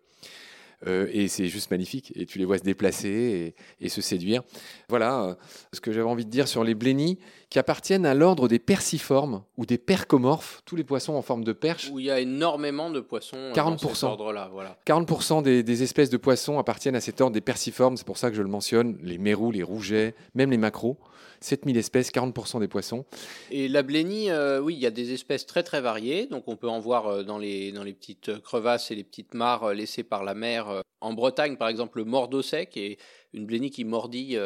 Euh, 0.86 1.08
et 1.12 1.28
c'est 1.28 1.46
juste 1.46 1.70
magnifique. 1.70 2.12
Et 2.14 2.26
tu 2.26 2.38
les 2.38 2.44
vois 2.44 2.58
se 2.58 2.62
déplacer 2.62 3.54
et, 3.80 3.88
se 3.88 4.00
séduire. 4.00 4.42
Voilà 4.88 5.24
euh, 5.24 5.34
ce 5.72 5.80
que 5.80 5.92
j'avais 5.92 6.08
envie 6.08 6.24
de 6.24 6.30
dire 6.30 6.48
sur 6.48 6.64
les 6.64 6.74
blénies 6.74 7.18
qui 7.48 7.58
appartiennent 7.58 8.06
à 8.06 8.14
l'ordre 8.14 8.48
des 8.48 8.58
perciformes 8.58 9.42
ou 9.56 9.66
des 9.66 9.78
percomorphes, 9.78 10.62
tous 10.64 10.74
les 10.76 10.84
poissons 10.84 11.14
en 11.14 11.22
forme 11.22 11.44
de 11.44 11.52
perche. 11.52 11.90
Où 11.92 12.00
il 12.00 12.06
y 12.06 12.10
a 12.10 12.18
énormément 12.18 12.90
de 12.90 13.00
poissons 13.00 13.52
40%, 13.54 13.54
dans 13.54 13.78
cet 13.78 14.04
ordre-là. 14.04 14.50
Voilà. 14.52 14.76
40% 14.86 15.42
des, 15.42 15.62
des, 15.62 15.82
espèces 15.82 16.10
de 16.10 16.16
poissons 16.16 16.58
appartiennent 16.58 16.96
à 16.96 17.00
cet 17.00 17.20
ordre 17.20 17.34
des 17.34 17.40
perciformes. 17.40 17.96
C'est 17.96 18.06
pour 18.06 18.18
ça 18.18 18.30
que 18.30 18.36
je 18.36 18.42
le 18.42 18.48
mentionne. 18.48 18.98
Les 19.02 19.18
mérous, 19.18 19.52
les 19.52 19.62
rougets, 19.62 20.14
même 20.34 20.50
les 20.50 20.58
macros. 20.58 20.98
7000 21.44 21.76
espèces, 21.76 22.10
40% 22.10 22.60
des 22.60 22.68
poissons. 22.68 23.04
Et 23.50 23.68
la 23.68 23.82
blénie, 23.82 24.30
euh, 24.30 24.60
oui, 24.60 24.74
il 24.74 24.80
y 24.80 24.86
a 24.86 24.90
des 24.90 25.12
espèces 25.12 25.46
très 25.46 25.62
très 25.62 25.80
variées. 25.80 26.26
Donc 26.26 26.44
on 26.46 26.56
peut 26.56 26.68
en 26.68 26.80
voir 26.80 27.06
euh, 27.06 27.22
dans 27.22 27.38
les, 27.38 27.70
dans 27.70 27.84
les 27.84 27.92
petites 27.92 28.40
crevasses 28.40 28.90
et 28.90 28.94
les 28.94 29.04
petites 29.04 29.34
mares 29.34 29.64
euh, 29.64 29.74
laissées 29.74 30.02
par 30.02 30.24
la 30.24 30.34
mer. 30.34 30.73
En 31.00 31.12
Bretagne, 31.12 31.56
par 31.56 31.68
exemple, 31.68 31.98
le 31.98 32.04
mordeau 32.04 32.42
sec 32.42 32.76
est 32.76 32.98
une 33.32 33.46
blénie 33.46 33.70
qui 33.70 33.84
mordit. 33.84 34.36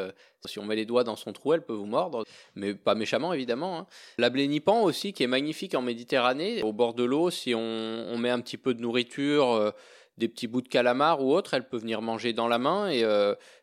si 0.44 0.58
on 0.58 0.64
met 0.64 0.76
les 0.76 0.86
doigts 0.86 1.04
dans 1.04 1.16
son 1.16 1.32
trou, 1.32 1.52
elle 1.52 1.64
peut 1.64 1.74
vous 1.74 1.86
mordre, 1.86 2.24
mais 2.54 2.74
pas 2.74 2.94
méchamment 2.94 3.32
évidemment. 3.32 3.78
Hein. 3.78 3.86
La 4.18 4.30
blénie 4.30 4.60
pan 4.60 4.82
aussi, 4.82 5.12
qui 5.12 5.22
est 5.22 5.28
magnifique 5.28 5.74
en 5.74 5.82
Méditerranée, 5.82 6.62
au 6.62 6.72
bord 6.72 6.94
de 6.94 7.04
l'eau, 7.04 7.30
si 7.30 7.54
on, 7.54 8.18
met 8.18 8.30
un 8.30 8.40
petit 8.40 8.56
peu 8.56 8.74
de 8.74 8.80
nourriture 8.80 9.72
des 10.16 10.26
petits 10.26 10.48
bouts 10.48 10.62
de 10.62 10.68
calamar 10.68 11.22
ou 11.22 11.32
autre, 11.32 11.54
elle 11.54 11.68
peut 11.68 11.78
venir 11.78 12.02
manger 12.02 12.32
dans 12.32 12.48
la 12.48 12.58
main 12.58 12.90
et 12.90 13.04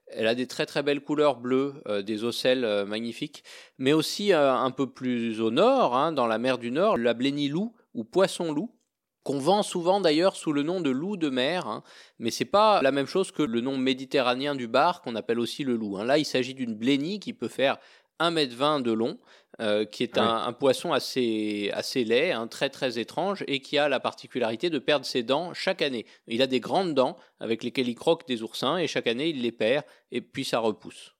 elle 0.08 0.28
a 0.28 0.36
des 0.36 0.48
très 0.48 0.66
très 0.66 0.84
belles 0.84 1.02
couleurs 1.02 1.38
bleues, 1.38 1.74
euh, 1.88 2.02
des 2.02 2.24
ocelles 2.24 2.66
euh, 2.66 2.86
magnifiques, 2.86 3.44
mais 3.78 3.94
aussi 3.94 4.34
euh, 4.34 4.54
un 4.54 4.72
peu 4.72 4.88
plus 4.88 5.42
au 5.42 5.52
nord, 5.52 5.96
hein, 5.96 6.12
dans 6.12 6.28
la 6.28 6.38
mer 6.38 6.58
du 6.58 6.72
Nord, 6.72 6.98
la 6.98 7.14
blénie-loup 7.14 7.74
ou 7.94 8.04
poisson-loup, 8.04 8.72
qu'on 9.26 9.40
vend 9.40 9.64
souvent 9.64 10.00
d'ailleurs 10.00 10.36
sous 10.36 10.54
le 10.54 10.62
nom 10.62 10.80
de 10.80 10.92
loup 10.92 11.18
de 11.18 11.30
mer, 11.30 11.68
hein, 11.68 11.84
mais 12.20 12.30
c'est 12.30 12.46
pas 12.46 12.82
la 12.84 12.92
même 12.92 13.08
chose 13.08 13.32
que 13.32 13.42
le 13.42 13.60
nom 13.60 13.76
méditerranéen 13.76 14.54
du 14.54 14.68
bar 14.68 15.02
qu'on 15.02 15.16
appelle 15.16 15.40
aussi 15.40 15.64
le 15.64 15.76
loup. 15.76 15.98
Hein. 15.98 16.06
Là, 16.06 16.20
il 16.20 16.26
s'agit 16.26 16.54
d'une 16.54 16.76
blénie 16.76 17.20
qui 17.20 17.34
peut 17.34 17.48
faire 17.48 17.78
1m20 18.20 18.84
de 18.84 18.92
long, 18.92 19.18
euh, 19.62 19.84
qui 19.84 20.04
est 20.04 20.20
un, 20.20 20.54
poisson 20.54 20.94
assez, 20.94 21.72
assez 21.74 22.04
laid, 22.04 22.34
hein, 22.34 22.48
très 22.48 22.70
très 22.70 23.00
étrange, 23.00 23.44
et 23.48 23.62
qui 23.62 23.80
a 23.80 23.90
la 23.90 24.00
particularité 24.00 24.70
de 24.70 24.78
perdre 24.78 25.08
ses 25.08 25.24
dents 25.24 25.56
chaque 25.56 25.82
année. 25.82 26.06
Il 26.28 26.44
a 26.44 26.48
des 26.48 26.60
grandes 26.60 26.94
dents 26.94 27.18
avec 27.40 27.64
lesquelles 27.64 27.90
il 27.90 27.96
croque 27.96 28.28
des 28.28 28.44
oursins, 28.44 28.78
et 28.78 28.86
chaque 28.86 29.08
année 29.08 29.30
il 29.30 29.42
les 29.42 29.52
perd, 29.52 29.86
et 30.12 30.22
puis 30.22 30.46
ça 30.46 30.60
repousse. 30.60 31.15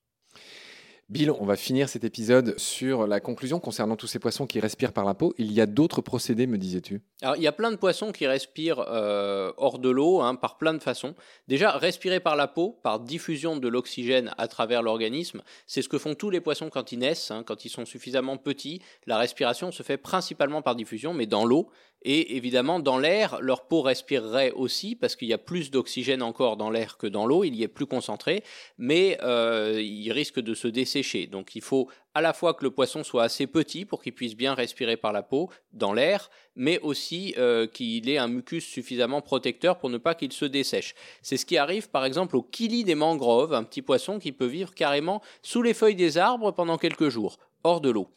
Bill, 1.08 1.30
on 1.30 1.46
va 1.46 1.56
finir 1.56 1.88
cet 1.88 2.04
épisode 2.04 2.58
sur 2.58 3.06
la 3.06 3.20
conclusion 3.20 3.60
concernant 3.60 3.96
tous 3.96 4.08
ces 4.08 4.18
poissons 4.18 4.48
qui 4.48 4.60
respirent 4.60 4.92
par 4.92 5.06
la 5.06 5.14
peau. 5.14 5.36
Il 5.38 5.52
y 5.52 5.62
a 5.62 5.68
d'autres 5.68 6.02
procédés, 6.02 6.48
me 6.48 6.58
disais-tu? 6.58 7.00
Il 7.38 7.44
y 7.44 7.46
a 7.46 7.52
plein 7.52 7.70
de 7.70 7.76
poissons 7.76 8.12
qui 8.12 8.26
respirent 8.26 8.80
euh, 8.80 9.52
hors 9.58 9.78
de 9.78 9.92
l'eau, 9.92 10.22
hein, 10.22 10.34
par 10.34 10.58
plein 10.58 10.74
de 10.74 10.82
façons. 10.82 11.14
Déjà, 11.48 11.78
respirer 11.78 12.20
par 12.20 12.36
la 12.36 12.48
peau, 12.48 12.80
par 12.82 13.00
diffusion 13.00 13.56
de 13.56 13.68
l'oxygène 13.68 14.34
à 14.40 14.48
travers 14.48 14.82
l'organisme, 14.82 15.44
c'est 15.68 15.84
ce 15.84 15.90
que 15.90 16.00
font 16.00 16.16
tous 16.16 16.32
les 16.32 16.42
poissons 16.42 16.72
quand 16.72 16.92
ils 16.92 16.98
naissent, 16.98 17.30
hein. 17.30 17.44
quand 17.46 17.66
ils 17.66 17.70
sont 17.70 17.86
suffisamment 17.86 18.38
petits. 18.38 18.82
La 19.06 19.20
respiration 19.20 19.72
se 19.72 19.84
fait 19.84 19.98
principalement 19.98 20.64
par 20.64 20.76
diffusion, 20.76 21.14
mais 21.14 21.28
dans 21.28 21.46
l'eau. 21.46 21.70
Et 22.06 22.38
évidemment, 22.38 22.80
dans 22.80 22.98
l'air, 22.98 23.40
leur 23.42 23.68
peau 23.68 23.82
respirerait 23.82 24.52
aussi 24.52 24.96
parce 24.96 25.18
qu'il 25.18 25.28
y 25.28 25.34
a 25.34 25.38
plus 25.38 25.72
d'oxygène 25.72 26.22
encore 26.22 26.56
dans 26.56 26.70
l'air 26.70 26.98
que 26.98 27.08
dans 27.08 27.26
l'eau, 27.26 27.44
il 27.44 27.56
y 27.56 27.64
est 27.64 27.68
plus 27.68 27.86
concentré, 27.86 28.44
mais 28.78 29.18
euh, 29.24 29.82
ils 29.82 30.12
risquent 30.12 30.40
de 30.40 30.54
se 30.54 30.70
dessécher 30.70 30.86
dessécher. 30.86 31.28
Donc 31.28 31.56
il 31.56 31.62
faut 31.62 31.90
à 32.14 32.22
la 32.22 32.32
fois 32.32 32.54
que 32.54 32.64
le 32.64 32.72
poisson 32.72 33.04
soit 33.04 33.24
assez 33.24 33.48
petit 33.48 33.84
pour 33.84 34.02
qu'il 34.02 34.14
puisse 34.14 34.36
bien 34.36 34.54
respirer 34.54 34.96
par 34.96 35.12
la 35.12 35.24
peau, 35.24 35.50
dans 35.74 35.92
l'air, 35.92 36.30
mais 36.56 36.80
aussi 36.80 37.34
euh, 37.38 37.68
qu'il 37.68 38.08
ait 38.08 38.18
un 38.18 38.30
mucus 38.30 38.64
suffisamment 38.64 39.22
protecteur 39.22 39.78
pour 39.78 39.90
ne 39.90 39.98
pas 39.98 40.16
qu'il 40.16 40.32
se 40.32 40.46
dessèche. 40.46 40.94
C'est 41.22 41.38
ce 41.38 41.46
qui 41.46 41.58
arrive 41.58 41.90
par 41.90 42.06
exemple 42.06 42.38
au 42.38 42.44
kili 42.44 42.84
des 42.84 42.96
mangroves, 42.96 43.54
un 43.54 43.64
petit 43.64 43.82
poisson 43.82 44.20
qui 44.20 44.32
peut 44.32 44.46
vivre 44.46 44.74
carrément 44.74 45.22
sous 45.42 45.62
les 45.62 45.74
feuilles 45.74 45.96
des 45.96 46.18
arbres 46.18 46.52
pendant 46.52 46.78
quelques 46.78 47.10
jours 47.10 47.38
hors 47.66 47.82
de 47.82 47.90
l'eau. 47.90 48.08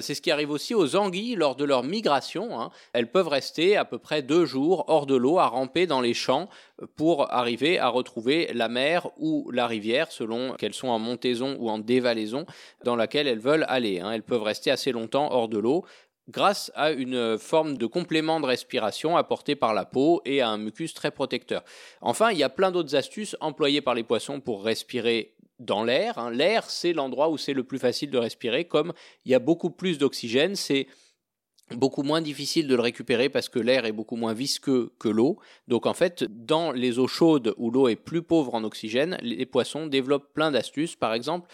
C'est 0.00 0.14
ce 0.14 0.22
qui 0.22 0.30
arrive 0.30 0.52
aussi 0.52 0.76
aux 0.76 0.94
anguilles 0.94 1.34
lors 1.34 1.56
de 1.56 1.64
leur 1.64 1.82
migration. 1.82 2.60
Hein. 2.60 2.70
Elles 2.92 3.10
peuvent 3.10 3.26
rester 3.26 3.76
à 3.76 3.84
peu 3.84 3.98
près 3.98 4.22
deux 4.22 4.44
jours 4.44 4.84
hors 4.86 5.06
de 5.06 5.16
l'eau 5.16 5.38
à 5.38 5.48
ramper 5.48 5.88
dans 5.88 6.00
les 6.00 6.14
champs 6.14 6.48
pour 6.94 7.32
arriver 7.32 7.80
à 7.80 7.88
retrouver 7.88 8.48
la 8.54 8.68
mer 8.68 9.08
ou 9.16 9.50
la 9.50 9.66
rivière 9.66 10.12
selon 10.12 10.52
qu'elles 10.54 10.74
sont 10.74 10.88
en 10.88 11.00
montaison 11.00 11.56
ou 11.58 11.68
en 11.68 11.78
dévalaison 11.78 12.46
dans 12.84 12.94
laquelle 12.94 13.26
elles 13.26 13.40
veulent 13.40 13.66
aller. 13.66 13.98
Hein. 13.98 14.12
Elles 14.12 14.22
peuvent 14.22 14.42
rester 14.42 14.70
assez 14.70 14.92
longtemps 14.92 15.32
hors 15.32 15.48
de 15.48 15.58
l'eau 15.58 15.84
grâce 16.28 16.70
à 16.74 16.92
une 16.92 17.38
forme 17.38 17.78
de 17.78 17.86
complément 17.86 18.38
de 18.38 18.46
respiration 18.46 19.16
apporté 19.16 19.56
par 19.56 19.74
la 19.74 19.84
peau 19.84 20.20
et 20.24 20.42
à 20.42 20.48
un 20.50 20.58
mucus 20.58 20.94
très 20.94 21.10
protecteur. 21.10 21.64
Enfin, 22.02 22.30
il 22.30 22.38
y 22.38 22.42
a 22.42 22.50
plein 22.50 22.70
d'autres 22.70 22.94
astuces 22.94 23.36
employées 23.40 23.80
par 23.80 23.94
les 23.94 24.04
poissons 24.04 24.40
pour 24.40 24.62
respirer 24.62 25.34
dans 25.58 25.84
l'air. 25.84 26.18
Hein. 26.18 26.30
L'air, 26.30 26.68
c'est 26.70 26.92
l'endroit 26.92 27.28
où 27.28 27.36
c'est 27.36 27.54
le 27.54 27.64
plus 27.64 27.78
facile 27.78 28.10
de 28.10 28.18
respirer. 28.18 28.64
Comme 28.64 28.92
il 29.24 29.32
y 29.32 29.34
a 29.34 29.38
beaucoup 29.38 29.70
plus 29.70 29.98
d'oxygène, 29.98 30.56
c'est 30.56 30.86
beaucoup 31.74 32.02
moins 32.02 32.20
difficile 32.20 32.66
de 32.66 32.74
le 32.74 32.80
récupérer 32.80 33.28
parce 33.28 33.48
que 33.48 33.58
l'air 33.58 33.84
est 33.84 33.92
beaucoup 33.92 34.16
moins 34.16 34.32
visqueux 34.32 34.92
que 34.98 35.08
l'eau. 35.08 35.38
Donc 35.66 35.86
en 35.86 35.94
fait, 35.94 36.24
dans 36.24 36.72
les 36.72 36.98
eaux 36.98 37.08
chaudes 37.08 37.54
où 37.58 37.70
l'eau 37.70 37.88
est 37.88 37.96
plus 37.96 38.22
pauvre 38.22 38.54
en 38.54 38.64
oxygène, 38.64 39.18
les 39.20 39.46
poissons 39.46 39.86
développent 39.86 40.32
plein 40.32 40.50
d'astuces. 40.50 40.96
Par 40.96 41.12
exemple, 41.12 41.48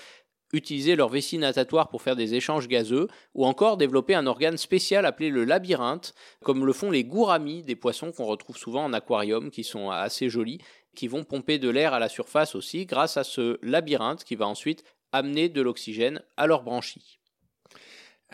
utiliser 0.53 0.97
leur 0.97 1.09
vessie 1.09 1.39
natatoire 1.39 1.89
pour 1.89 2.03
faire 2.03 2.17
des 2.17 2.35
échanges 2.35 2.69
gazeux, 2.69 3.09
ou 3.35 3.45
encore 3.45 3.77
développer 3.77 4.15
un 4.15 4.27
organe 4.27 4.57
spécial 4.57 5.05
appelé 5.05 5.31
le 5.31 5.45
labyrinthe, 5.45 6.15
comme 6.43 6.65
le 6.65 6.73
font 6.73 6.91
les 6.91 7.05
gouramis 7.05 7.63
des 7.63 7.77
poissons 7.77 8.13
qu'on 8.13 8.25
retrouve 8.25 8.57
souvent 8.57 8.85
en 8.85 8.93
aquarium, 8.93 9.51
qui 9.51 9.65
sont 9.65 9.91
assez 9.91 10.29
jolis 10.29 10.61
qui 10.95 11.09
vont 11.09 11.25
pomper 11.25 11.59
de 11.59 11.69
l'air 11.69 11.93
à 11.95 11.99
la 11.99 12.09
surface 12.09 12.55
aussi 12.55 12.87
grâce 12.87 13.17
à 13.17 13.25
ce 13.25 13.59
labyrinthe 13.63 14.25
qui 14.25 14.37
va 14.37 14.47
ensuite 14.47 14.85
amener 15.13 15.49
de 15.49 15.63
l'oxygène 15.63 16.23
à 16.37 16.47
leurs 16.47 16.63
branchies. 16.63 17.19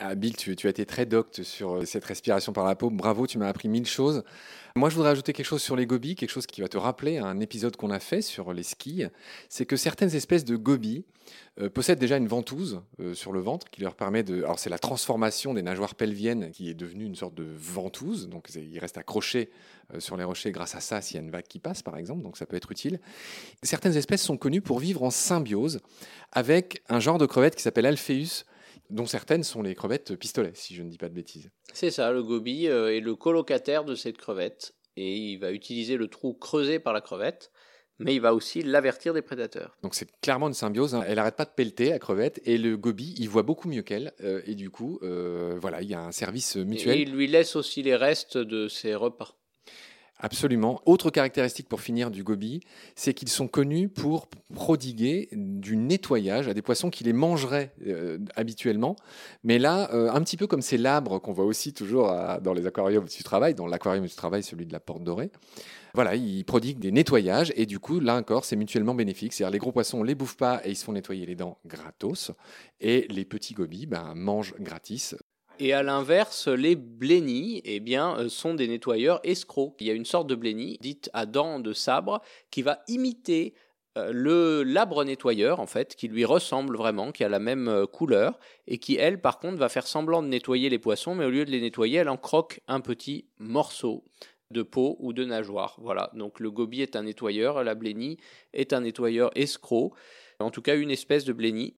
Ah, 0.03 0.15
Bill, 0.15 0.35
tu, 0.35 0.57
as 0.67 0.71
été 0.71 0.87
très 0.87 1.05
docte 1.05 1.43
sur 1.43 1.77
euh, 1.77 1.85
cette 1.85 2.07
respiration 2.07 2.55
par 2.55 2.65
la 2.65 2.75
peau. 2.75 2.89
Bravo, 2.89 3.27
tu 3.27 3.37
m'as 3.37 3.49
appris 3.49 3.69
mille 3.69 3.87
choses. 3.87 4.25
Moi, 4.75 4.89
je 4.89 4.95
voudrais 4.95 5.11
ajouter 5.11 5.35
quelque 5.35 5.45
chose 5.45 5.61
sur 5.61 5.77
les 5.77 5.85
gobies, 5.85 6.15
quelque 6.15 6.31
chose 6.31 6.47
qui 6.47 6.63
va 6.63 6.69
te 6.69 6.79
rappeler 6.79 7.19
un 7.19 7.39
épisode 7.39 7.77
qu'on 7.77 7.91
a 7.91 8.01
fait 8.01 8.23
sur 8.23 8.55
les 8.55 8.63
skis. 8.63 9.05
C'est 9.51 9.67
que 9.67 9.77
certaines 9.77 10.15
espèces 10.15 10.47
de 10.47 10.57
gobies 10.57 11.05
euh, 11.61 11.69
possèdent 11.69 11.99
déjà 11.99 12.17
une 12.17 12.29
ventouse 12.29 12.81
euh, 12.99 13.13
sur 13.13 13.33
le 13.33 13.41
ventre 13.41 13.69
qui 13.69 13.83
leur 13.83 13.95
permet 13.95 14.23
de. 14.23 14.43
Alors, 14.43 14.59
c'est 14.59 14.71
la 14.71 14.79
transformation 14.79 15.53
des 15.53 15.61
nageoires 15.61 15.95
pelviennes 15.95 16.51
qui 16.51 16.71
est 16.71 16.75
devenue 16.75 17.05
une 17.05 17.17
sorte 17.17 17.35
de 17.35 17.45
ventouse. 17.45 18.31
Donc, 18.31 18.49
ils 18.55 18.79
restent 18.79 18.97
accrochés 18.97 19.51
sur 19.99 20.17
les 20.17 20.25
rochers 20.25 20.51
grâce 20.51 20.75
à 20.75 20.81
ça 20.81 21.03
s'il 21.03 21.17
y 21.17 21.19
a 21.19 21.23
une 21.23 21.31
vague 21.31 21.47
qui 21.47 21.59
passe, 21.59 21.83
par 21.83 21.99
exemple. 21.99 22.23
Donc, 22.23 22.39
ça 22.39 22.47
peut 22.47 22.57
être 22.57 22.73
utile. 22.73 23.01
Certaines 23.63 23.99
espèces 23.99 24.23
sont 24.23 24.39
connues 24.39 24.63
pour 24.63 24.79
vivre 24.79 25.03
en 25.03 25.11
symbiose 25.11 25.81
avec 26.33 26.83
un 26.89 27.01
genre 27.01 27.19
de 27.19 27.27
crevette 27.27 27.55
qui 27.55 27.63
s'appelle 27.63 27.85
Alpheus 27.85 28.47
dont 28.91 29.07
certaines 29.07 29.45
sont 29.45 29.63
les 29.63 29.75
crevettes 29.75 30.15
pistolets, 30.17 30.53
si 30.55 30.75
je 30.75 30.83
ne 30.83 30.91
dis 30.91 30.99
pas 30.99 31.09
de 31.09 31.15
bêtises. 31.15 31.51
C'est 31.73 31.91
ça, 31.91 32.13
le 32.13 32.23
goby 32.23 32.69
euh, 32.69 32.95
est 32.95 33.01
le 33.01 33.15
colocataire 33.15 33.85
de 33.85 33.95
cette 33.95 34.19
crevette, 34.19 34.75
et 34.97 35.17
il 35.17 35.39
va 35.39 35.53
utiliser 35.53 35.97
le 35.97 36.09
trou 36.09 36.35
creusé 36.35 36.79
par 36.79 36.93
la 36.93 37.01
crevette, 37.01 37.51
mais 37.99 38.15
il 38.15 38.21
va 38.21 38.35
aussi 38.35 38.63
l'avertir 38.63 39.13
des 39.13 39.23
prédateurs. 39.23 39.77
Donc 39.83 39.95
c'est 39.95 40.09
clairement 40.21 40.49
une 40.49 40.55
symbiose, 40.55 40.95
hein. 40.95 41.05
elle 41.07 41.17
n'arrête 41.17 41.37
pas 41.37 41.45
de 41.45 41.51
pelleter 41.55 41.91
la 41.91 41.99
crevette, 41.99 42.41
et 42.45 42.59
le 42.59 42.77
goby, 42.77 43.15
il 43.19 43.29
voit 43.29 43.43
beaucoup 43.43 43.69
mieux 43.69 43.83
qu'elle, 43.83 44.13
euh, 44.23 44.43
et 44.47 44.55
du 44.55 44.71
coup, 44.71 44.99
euh, 45.03 45.59
voilà, 45.61 45.83
il 45.83 45.89
y 45.89 45.95
a 45.95 46.01
un 46.01 46.13
service 46.13 46.57
mutuel. 46.57 46.99
Et 46.99 47.03
il 47.03 47.13
lui 47.13 47.27
laisse 47.27 47.57
aussi 47.57 47.83
les 47.83 47.97
restes 47.97 48.39
de 48.39 48.69
ses 48.69 48.95
repas. 48.95 49.40
Absolument. 50.21 50.83
Autre 50.85 51.11
caractéristique 51.11 51.69
pour 51.69 51.81
finir 51.81 52.11
du 52.11 52.23
goby, 52.23 52.61
c'est 52.95 53.15
qu'ils 53.15 53.31
sont 53.31 53.49
connus 53.49 53.89
pour 53.89 54.29
prodiguer 54.55 55.29
du 55.33 55.77
nettoyage 55.77 56.47
à 56.47 56.55
des 56.55 56.61
poissons 56.61 56.91
qui 56.91 57.05
les 57.05 57.15
mangeraient 57.15 57.73
euh, 57.87 58.19
habituellement. 58.37 58.97
Mais 59.45 59.59
là, 59.59 59.91
euh, 59.95 60.11
un 60.13 60.21
petit 60.21 60.37
peu 60.37 60.47
comme 60.47 60.61
ces 60.61 60.77
labres 60.77 61.21
qu'on 61.21 61.33
voit 61.33 61.47
aussi 61.47 61.73
toujours 61.73 62.15
dans 62.43 62.53
les 62.53 62.67
aquariums 62.67 63.05
où 63.05 63.09
tu 63.09 63.25
travailles, 63.25 63.55
dans 63.55 63.67
l'aquarium 63.67 64.05
où 64.05 64.09
tu 64.09 64.15
travailles, 64.15 64.43
celui 64.43 64.67
de 64.67 64.73
la 64.73 64.81
Porte 64.81 65.03
Dorée. 65.03 65.31
Voilà, 65.95 66.15
ils 66.15 66.45
prodiguent 66.45 66.79
des 66.79 66.93
nettoyages 66.93 67.53
et 67.57 67.67
du 67.67 67.79
coup, 67.79 67.99
là 67.99 68.17
encore, 68.17 68.45
c'est 68.45 68.57
mutuellement 68.57 68.95
bénéfique. 68.95 69.33
C'est-à-dire 69.33 69.53
les 69.53 69.59
gros 69.59 69.73
poissons, 69.73 70.01
on 70.01 70.03
les 70.03 70.15
bouffe 70.15 70.37
pas 70.37 70.61
et 70.65 70.71
ils 70.71 70.77
se 70.77 70.85
font 70.85 70.93
nettoyer 70.93 71.27
les 71.27 71.35
dents 71.35 71.59
gratos. 71.67 72.31
Et 72.81 73.07
les 73.11 73.25
petits 73.25 73.55
gobies 73.55 73.87
ben, 73.87 74.15
mangent 74.15 74.55
gratis 74.61 75.17
et 75.61 75.75
à 75.75 75.83
l'inverse, 75.83 76.49
les 76.49 76.75
blennies 76.75 77.61
eh 77.65 77.81
bien, 77.81 78.19
euh, 78.19 78.29
sont 78.29 78.55
des 78.55 78.67
nettoyeurs 78.67 79.21
escrocs. 79.23 79.75
Il 79.81 79.87
y 79.87 79.91
a 79.91 79.95
une 79.95 80.07
sorte 80.07 80.27
de 80.27 80.35
blennie, 80.35 80.79
dite 80.81 81.11
à 81.13 81.27
dents 81.27 81.61
de 81.61 81.75
sabre, 81.75 82.23
qui 82.51 82.63
va 82.63 82.83
imiter 82.89 83.55
euh, 83.99 84.11
le 84.13 84.63
labre 84.63 85.05
nettoyeur 85.05 85.61
en 85.61 85.67
fait 85.67 85.97
qui 85.97 86.07
lui 86.07 86.25
ressemble 86.25 86.77
vraiment 86.77 87.11
qui 87.11 87.25
a 87.25 87.29
la 87.29 87.41
même 87.41 87.67
euh, 87.67 87.87
couleur 87.87 88.39
et 88.69 88.79
qui 88.79 88.95
elle 88.95 89.21
par 89.21 89.41
contre 89.41 89.57
va 89.57 89.69
faire 89.69 89.89
semblant 89.89 90.23
de 90.23 90.29
nettoyer 90.29 90.71
les 90.71 90.79
poissons 90.79 91.17
mais 91.17 91.25
au 91.25 91.31
lieu 91.31 91.45
de 91.45 91.51
les 91.51 91.61
nettoyer 91.61 91.99
elle 91.99 92.09
en 92.09 92.17
croque 92.17 92.61
un 92.69 92.81
petit 92.81 93.27
morceau 93.41 94.05
de 94.53 94.63
peau 94.63 94.97
ou 95.01 95.13
de 95.13 95.25
nageoire. 95.25 95.77
Voilà. 95.81 96.11
Donc 96.15 96.39
le 96.39 96.53
goby 96.53 96.83
est 96.83 96.95
un 96.95 97.03
nettoyeur 97.03 97.65
la 97.65 97.75
blennie 97.75 98.17
est 98.53 98.73
un 98.73 98.83
nettoyeur 98.83 99.33
escroc. 99.35 99.93
En 100.39 100.53
tout 100.53 100.63
cas 100.63 100.77
une 100.77 100.93
espèce 100.93 101.25
de 101.25 101.33
blennie 101.33 101.77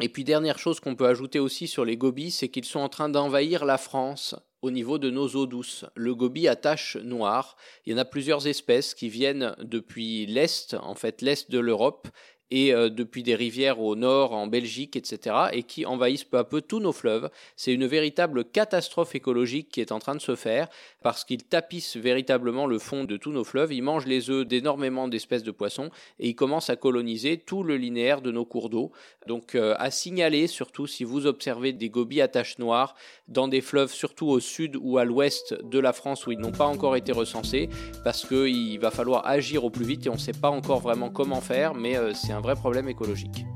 et 0.00 0.08
puis 0.08 0.24
dernière 0.24 0.58
chose 0.58 0.80
qu'on 0.80 0.94
peut 0.94 1.06
ajouter 1.06 1.38
aussi 1.38 1.66
sur 1.66 1.84
les 1.84 1.96
gobies, 1.96 2.30
c'est 2.30 2.48
qu'ils 2.48 2.64
sont 2.64 2.80
en 2.80 2.88
train 2.88 3.08
d'envahir 3.08 3.64
la 3.64 3.78
France 3.78 4.34
au 4.60 4.70
niveau 4.70 4.98
de 4.98 5.10
nos 5.10 5.28
eaux 5.28 5.46
douces. 5.46 5.84
Le 5.94 6.14
goby 6.14 6.48
à 6.48 6.56
taches 6.56 6.96
noires, 6.96 7.56
il 7.84 7.92
y 7.92 7.94
en 7.94 7.98
a 7.98 8.04
plusieurs 8.04 8.46
espèces 8.46 8.94
qui 8.94 9.08
viennent 9.08 9.54
depuis 9.60 10.26
l'Est, 10.26 10.74
en 10.74 10.94
fait 10.94 11.22
l'Est 11.22 11.50
de 11.50 11.58
l'Europe, 11.58 12.08
et 12.50 12.72
euh, 12.72 12.88
depuis 12.88 13.22
des 13.22 13.34
rivières 13.34 13.80
au 13.80 13.96
nord, 13.96 14.32
en 14.32 14.46
Belgique, 14.46 14.96
etc., 14.96 15.36
et 15.52 15.62
qui 15.62 15.86
envahissent 15.86 16.24
peu 16.24 16.38
à 16.38 16.44
peu 16.44 16.60
tous 16.60 16.80
nos 16.80 16.92
fleuves. 16.92 17.30
C'est 17.56 17.72
une 17.72 17.86
véritable 17.86 18.44
catastrophe 18.44 19.14
écologique 19.14 19.68
qui 19.70 19.80
est 19.80 19.92
en 19.92 19.98
train 19.98 20.14
de 20.14 20.20
se 20.20 20.36
faire, 20.36 20.68
parce 21.02 21.24
qu'ils 21.24 21.44
tapissent 21.44 21.96
véritablement 21.96 22.66
le 22.66 22.78
fond 22.78 23.04
de 23.04 23.16
tous 23.16 23.32
nos 23.32 23.44
fleuves, 23.44 23.72
ils 23.72 23.82
mangent 23.82 24.06
les 24.06 24.30
œufs 24.30 24.46
d'énormément 24.46 25.08
d'espèces 25.08 25.42
de 25.42 25.50
poissons, 25.50 25.90
et 26.18 26.28
ils 26.28 26.34
commencent 26.34 26.70
à 26.70 26.76
coloniser 26.76 27.38
tout 27.38 27.62
le 27.62 27.76
linéaire 27.76 28.22
de 28.22 28.30
nos 28.30 28.44
cours 28.44 28.70
d'eau. 28.70 28.92
Donc 29.26 29.54
euh, 29.54 29.74
à 29.78 29.90
signaler, 29.90 30.46
surtout 30.46 30.86
si 30.86 31.04
vous 31.04 31.26
observez 31.26 31.72
des 31.72 31.90
gobies 31.90 32.20
à 32.20 32.28
taches 32.28 32.58
noires 32.58 32.94
dans 33.28 33.48
des 33.48 33.60
fleuves, 33.60 33.92
surtout 33.92 34.28
au 34.28 34.40
sud 34.40 34.76
ou 34.80 34.98
à 34.98 35.04
l'ouest 35.04 35.54
de 35.64 35.78
la 35.78 35.92
France, 35.92 36.26
où 36.26 36.32
ils 36.32 36.38
n'ont 36.38 36.52
pas 36.52 36.66
encore 36.66 36.96
été 36.96 37.12
recensés, 37.12 37.68
parce 38.04 38.26
qu'il 38.26 38.78
va 38.78 38.90
falloir 38.90 39.26
agir 39.26 39.64
au 39.64 39.70
plus 39.70 39.84
vite, 39.84 40.06
et 40.06 40.10
on 40.10 40.14
ne 40.14 40.18
sait 40.18 40.32
pas 40.32 40.50
encore 40.50 40.80
vraiment 40.80 41.10
comment 41.10 41.40
faire, 41.40 41.74
mais 41.74 41.96
euh, 41.96 42.14
c'est 42.14 42.32
un 42.36 42.40
vrai 42.40 42.54
problème 42.54 42.88
écologique. 42.88 43.46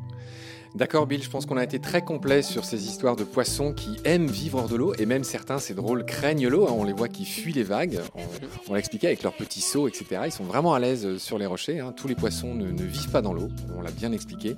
D'accord 0.75 1.09
Bill, 1.09 1.23
je 1.23 1.29
pense 1.29 1.47
qu'on 1.47 1.57
a 1.57 1.65
été 1.65 1.81
très 1.81 2.03
complet 2.03 2.43
sur 2.43 2.65
ces 2.65 2.87
histoires 2.87 3.17
de 3.17 3.25
poissons 3.25 3.73
qui 3.73 3.97
aiment 4.05 4.29
vivre 4.29 4.59
hors 4.59 4.69
de 4.69 4.77
l'eau 4.77 4.95
et 4.99 5.05
même 5.05 5.25
certains, 5.25 5.59
c'est 5.59 5.75
drôle, 5.75 6.05
craignent 6.05 6.47
l'eau. 6.47 6.69
Hein. 6.69 6.75
on 6.77 6.85
les 6.85 6.93
voit 6.93 7.09
qui 7.09 7.25
fuient 7.25 7.53
les 7.53 7.65
vagues. 7.65 7.99
On, 8.69 8.73
l'a 8.73 8.79
expliqué 8.79 9.09
avec 9.09 9.25
leurs 9.25 9.35
petits 9.35 9.61
sauts, 9.61 9.89
etc. 9.89 10.23
Ils 10.27 10.33
sont 10.33 10.45
vraiment 10.45 10.73
à 10.73 10.79
l'aise 10.79 11.05
euh, 11.05 11.19
sur 11.19 11.39
les 11.39 11.47
rochers. 11.47 11.81
Hein. 11.81 11.93
Tous 11.97 12.07
les 12.07 12.15
poissons 12.15 12.55
ne, 12.55 12.71
vivent 12.85 13.11
pas 13.11 13.21
dans 13.21 13.33
l'eau. 13.33 13.49
On 13.77 13.83
l'a 13.83 13.91
bien 13.91 14.13
expliqué. 14.13 14.55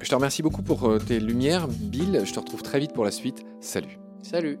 Je 0.00 0.08
te 0.08 0.14
remercie 0.14 0.42
beaucoup 0.42 0.62
pour 0.62 0.88
euh, 0.88 0.98
tes 0.98 1.18
lumières, 1.18 1.66
Bill. 1.66 2.22
Je 2.24 2.32
te 2.32 2.38
retrouve 2.38 2.62
très 2.62 2.78
vite 2.78 2.92
pour 2.92 3.04
la 3.04 3.10
suite. 3.10 3.44
Salut. 3.60 3.98
Salut. 4.22 4.60